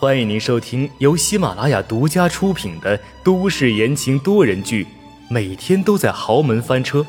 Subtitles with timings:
[0.00, 4.84] 欢迎您收听由喜马拉雅独家出品的都市言情多人剧
[5.28, 7.00] 《每天都在豪门翻车》，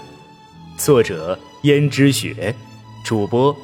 [0.76, 2.56] 作者：胭脂雪，
[3.06, 3.56] 主播：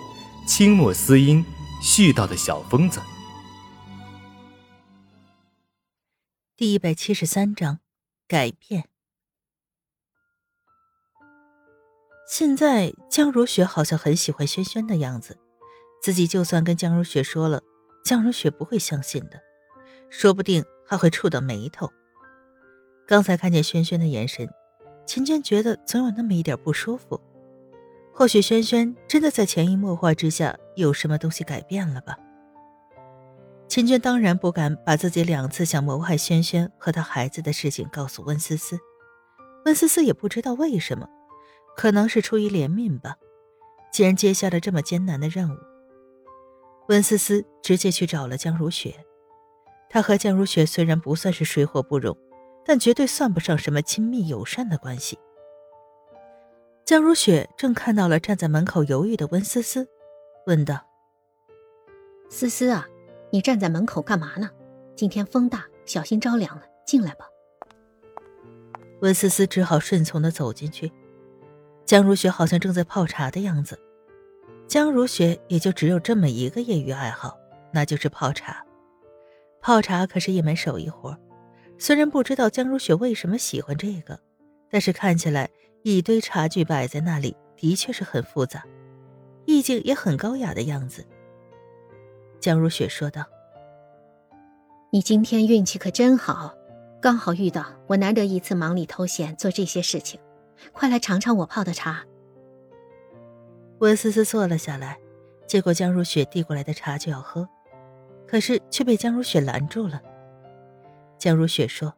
[0.47, 1.43] 清墨思音，
[1.81, 3.01] 絮叨的小疯子。
[6.55, 7.79] 第一百七十三章，
[8.27, 8.89] 改变。
[12.29, 15.39] 现在江如雪好像很喜欢轩轩的样子，
[15.99, 17.63] 自己就算跟江如雪说了，
[18.05, 19.41] 江如雪不会相信的，
[20.09, 21.91] 说不定还会触到眉头。
[23.07, 24.47] 刚才看见轩轩的眼神，
[25.07, 27.19] 秦娟觉得总有那么一点不舒服。
[28.13, 32.15] 或许轩轩真的在潜移默化之下有什么东西改变了吧？
[33.67, 38.77] 秦娟当然不敢把自己两次想谋害轩轩和他孩子的事情告诉温思思，
[39.65, 41.09] 温思思也不知道为什么。
[41.75, 43.15] 可能是出于怜悯吧，
[43.91, 45.57] 既然接下了这么艰难的任务，
[46.87, 48.95] 温思思直接去找了江如雪。
[49.89, 52.15] 她和江如雪虽然不算是水火不容，
[52.65, 55.17] 但绝对算不上什么亲密友善的关系。
[56.83, 59.87] 江如雪正看到了站在门口犹豫的温思思，
[60.45, 60.85] 问道
[62.29, 62.87] ：“思思啊，
[63.31, 64.49] 你站在门口干嘛呢？
[64.95, 67.25] 今天风大，小心着凉了，进来吧。”
[69.01, 70.91] 温思思只好顺从的走进去。
[71.85, 73.79] 江如雪好像正在泡茶的样子。
[74.67, 77.37] 江如雪也就只有这么一个业余爱好，
[77.71, 78.65] 那就是泡茶。
[79.61, 81.17] 泡茶可是一门手艺活，
[81.77, 84.19] 虽然不知道江如雪为什么喜欢这个，
[84.69, 85.49] 但是看起来
[85.83, 88.63] 一堆茶具摆在那里，的确是很复杂，
[89.45, 91.05] 意境也很高雅的样子。
[92.39, 93.25] 江如雪说道
[94.91, 96.53] ：“你今天运气可真好，
[97.01, 100.19] 刚好遇到我难得一次忙里偷闲做这些事情。”
[100.73, 102.03] 快来尝尝我泡的茶。
[103.79, 104.97] 温思思坐了下来，
[105.47, 107.47] 接过江如雪递过来的茶就要喝，
[108.25, 110.01] 可是却被江如雪拦住了。
[111.17, 111.93] 江如雪说：“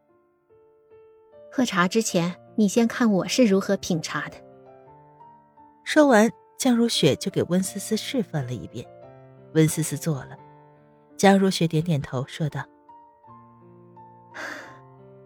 [1.52, 4.38] 喝茶之前，你先看我是如何品茶的。”
[5.86, 8.86] 说完，江如雪就给温思思示范了一遍。
[9.54, 10.38] 温思思做了，
[11.16, 12.66] 江如雪点点头，说道：“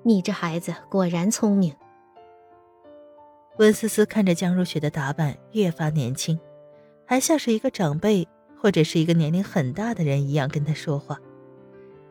[0.03, 1.75] 你这孩子果然聪明。”
[3.57, 6.39] 温思思看着江如雪的打扮越发年轻，
[7.05, 11.19] 还像是一个长辈或者是一个年龄很大的人一样跟她说话，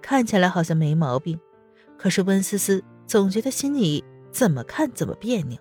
[0.01, 1.41] 看起来好像没毛病，
[1.97, 5.59] 可是温思思总觉得心里怎么看怎么别扭。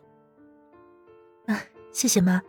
[1.48, 2.42] 啊，谢谢妈，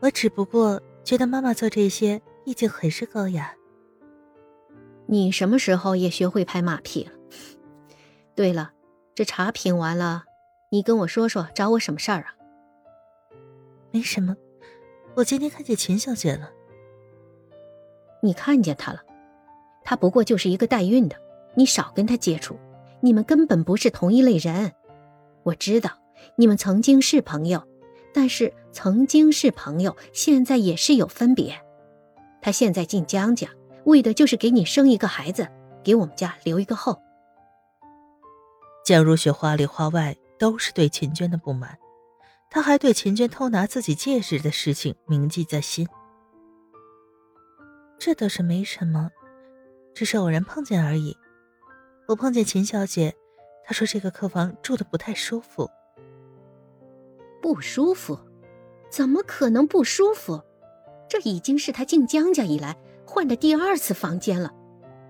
[0.00, 3.54] 我只不过觉得妈妈做这些意境很是高雅。
[5.06, 7.12] 你什么时候也学会拍马屁了？
[8.34, 8.72] 对了，
[9.14, 10.24] 这茶品完了，
[10.70, 12.35] 你跟我说说找我什么事儿啊？
[13.96, 14.36] 没什么，
[15.14, 16.50] 我今天看见秦小姐了。
[18.22, 19.02] 你看见她了？
[19.84, 21.16] 她不过就是一个代孕的，
[21.54, 22.58] 你少跟她接触，
[23.00, 24.74] 你们根本不是同一类人。
[25.44, 25.92] 我知道
[26.36, 27.66] 你们曾经是朋友，
[28.12, 31.58] 但是曾经是朋友，现在也是有分别。
[32.42, 33.48] 她现在进江家，
[33.86, 35.48] 为的就是给你生一个孩子，
[35.82, 37.00] 给我们家留一个后。
[38.84, 41.78] 江如雪话里话外都是对秦娟的不满。
[42.50, 45.86] 他还对秦娟偷拿自己戒指的事情铭记在心，
[47.98, 49.10] 这倒是没什么，
[49.94, 51.16] 只是偶然碰见而已。
[52.08, 53.14] 我碰见秦小姐，
[53.64, 55.68] 她说这个客房住的不太舒服。
[57.42, 58.18] 不舒服？
[58.90, 60.40] 怎么可能不舒服？
[61.08, 64.52] 这已经是他进江家以来换的第二次房间了，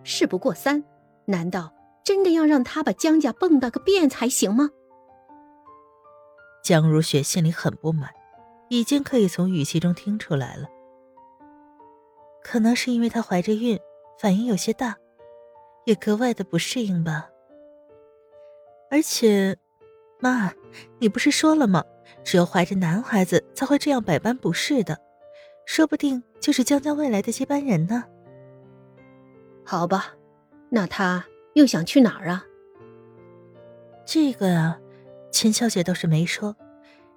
[0.03, 0.85] 事不过三，
[1.27, 1.73] 难道
[2.05, 4.71] 真的要让他把江家蹦跶个遍才行吗？
[6.67, 8.11] 江如雪心里很不满，
[8.71, 10.67] 已经可以从语气中听出来了。
[12.43, 13.79] 可能是因为她怀着孕，
[14.19, 14.97] 反应有些大，
[15.85, 17.31] 也格外的不适应吧。
[18.91, 19.57] 而且，
[20.19, 20.53] 妈，
[20.99, 21.85] 你不是说了吗？
[22.25, 24.99] 只有怀着男孩子才会这样百般不适的，
[25.67, 28.03] 说不定就是江家未来的接班人呢。
[29.65, 30.17] 好吧，
[30.71, 31.25] 那他
[31.55, 32.45] 又想去哪儿啊？
[34.05, 34.81] 这个啊。
[35.37, 36.57] 秦小姐倒是没说，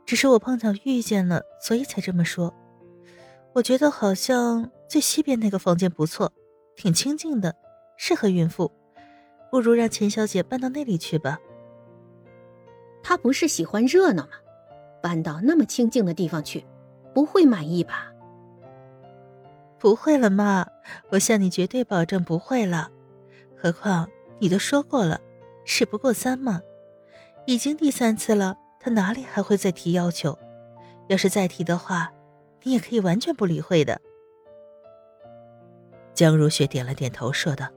[0.05, 2.53] 只是我碰巧遇见了，所以才这么说。
[3.53, 6.33] 我觉得好像最西边那个房间不错，
[6.75, 7.55] 挺清静的，
[7.95, 8.69] 适合孕妇。
[9.49, 11.39] 不如让秦小姐搬到那里去吧。
[13.01, 14.31] 她不是喜欢热闹吗？
[15.01, 16.65] 搬到那么清静的地方去，
[17.13, 18.11] 不会满意吧？
[19.79, 20.67] 不会了，妈，
[21.11, 22.91] 我向你绝对保证不会了。
[23.55, 25.21] 何况你都说过了，
[25.63, 26.61] 事不过三嘛。
[27.45, 30.37] 已经第三次了，他哪里还会再提要求？
[31.07, 32.11] 要是再提的话，
[32.63, 33.99] 你也可以完全不理会的。
[36.13, 37.67] 江如雪点了点头，说道：“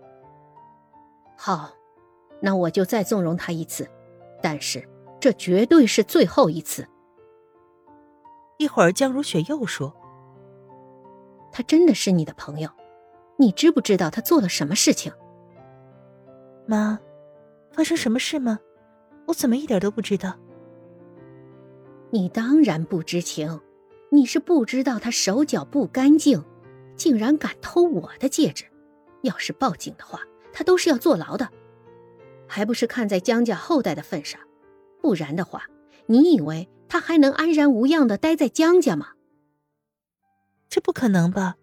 [1.37, 1.71] 好，
[2.41, 3.89] 那我就再纵容他一次，
[4.43, 4.87] 但是
[5.19, 6.87] 这绝对是最后一次。
[8.59, 9.95] 一会儿，江如雪又说
[11.51, 12.69] ：“他真的是你的朋友，
[13.39, 15.13] 你知不知道他做了什么事情？”
[16.67, 16.99] 妈，
[17.73, 18.59] 发生什么事吗？
[19.27, 20.39] 我怎么一点都不知道？
[22.11, 23.61] 你当然不知情，
[24.11, 26.45] 你是不知道他手脚不干净，
[26.97, 28.65] 竟然敢偷我的戒指。
[29.23, 30.21] 要是报警的话，
[30.53, 31.49] 他都是要坐牢的，
[32.47, 34.41] 还不是看在江家后代的份上？
[35.01, 35.65] 不然的话，
[36.07, 39.09] 你以为他还能安然无恙的待在江家吗？
[40.69, 41.57] 这不可能吧？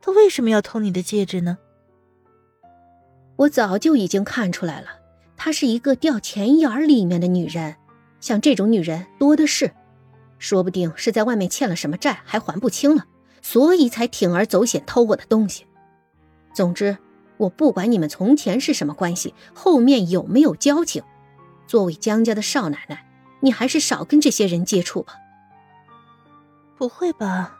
[0.00, 1.58] 他为什么要偷你的戒指呢？
[3.36, 4.88] 我早就已经看出来了，
[5.36, 7.76] 她是一个掉钱眼里面的女人，
[8.20, 9.72] 像这种女人多的是，
[10.38, 13.04] 说不定是在外面欠了什么债还还不清了，
[13.42, 15.66] 所以才铤而走险偷我的东西。
[16.54, 16.96] 总之，
[17.36, 21.02] 我不管你们从前是什么关系，后面有没有交情，
[21.66, 23.06] 作为江家的少奶奶，
[23.40, 25.14] 你还是少跟这些人接触吧。
[26.78, 27.58] 不会吧？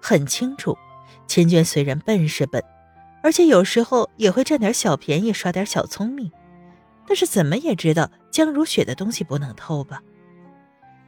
[0.00, 0.76] 很清楚，
[1.26, 2.62] 秦娟虽然笨是笨。
[3.26, 6.30] 而且有时候也会占点小便宜，耍点小聪明，
[7.08, 10.00] 但是怎么也知道江如雪的东西不能偷吧？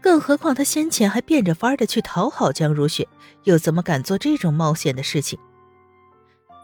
[0.01, 3.07] 更何况他先前还变着法儿的去讨好江如雪，
[3.45, 5.39] 又怎么敢做这种冒险的事情？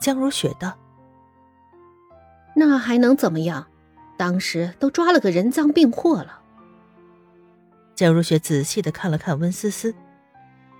[0.00, 0.76] 江如雪道
[2.56, 3.64] ：“那还能怎么样？
[4.16, 6.40] 当时都抓了个人赃并获了。”
[7.94, 9.94] 江如雪仔细的看了看温思思，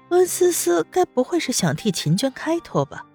[0.09, 3.06] 温思思该不会是想替秦娟开脱吧？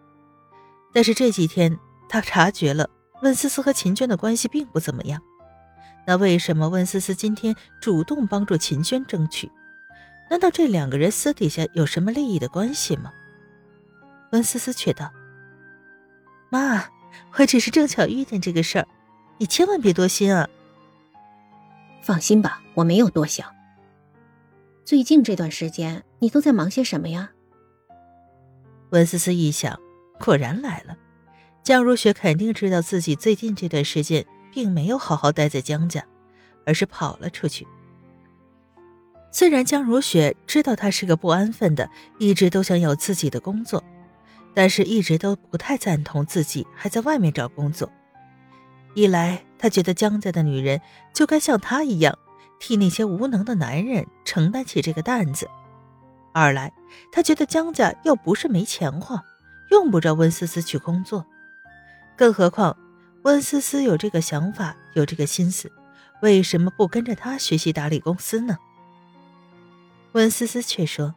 [0.94, 1.77] 但是这几天，
[2.07, 2.89] 他察觉了
[3.21, 5.21] 温思思和秦娟的关系并不怎么样。
[6.07, 9.51] 那为什么温思思今天主动帮助秦娟争取？
[10.30, 13.12] 难道这两个人私底下有什么利益的关系吗？
[14.31, 15.12] 温思思却道
[16.50, 16.86] ：“妈，
[17.38, 18.88] 我只是正巧遇见这个事儿，
[19.38, 20.47] 你千万别多心啊。”
[22.01, 23.53] 放心吧，我没有多想。
[24.86, 27.31] 最近这段时间，你都在忙些什么呀？
[28.89, 29.80] 温思思一想。
[30.19, 30.95] 果然来了，
[31.63, 36.04] 江如雪肯定知道自己最近这段时间并没有好好待在江家，
[36.66, 37.66] 而是跑了出去。
[39.31, 43.83] 虽然江如雪知道他是个不安分的，一直都想有自己的工作，
[44.54, 47.92] 但是一直都不太赞同自己还在外面找工作。
[48.95, 50.81] 一来，她觉得江家的女人
[51.13, 52.18] 就该像她一样，
[52.60, 55.45] 替那些无能的男人承担起这个担子；
[56.33, 56.74] 二来，
[57.12, 59.24] 她觉得江家又不是没钱花。
[59.71, 61.25] 用不着温思思去工作，
[62.16, 62.77] 更何况
[63.24, 65.71] 温思思有这个想法，有这个心思，
[66.21, 68.57] 为什么不跟着他学习打理公司呢？
[70.13, 71.13] 温思思却说：“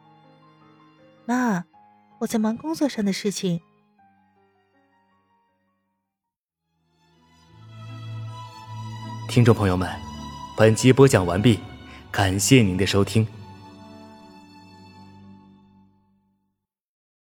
[1.25, 1.63] 妈，
[2.19, 3.59] 我在忙工作上的事情。”
[9.27, 9.89] 听众朋友们，
[10.55, 11.59] 本集播讲完毕，
[12.11, 13.25] 感谢您的收听。